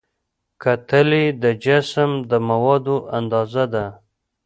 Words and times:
کتلې 0.61 1.25
د 1.43 1.45
جسم 1.63 2.11
د 2.29 2.31
موادو 2.49 2.97
اندازه 3.17 3.63
ده. 3.73 3.85